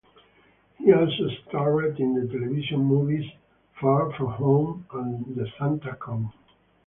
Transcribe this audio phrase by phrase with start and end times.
[0.79, 3.29] He also starred in the television movies
[3.79, 6.33] Far From Home and The Santa Con.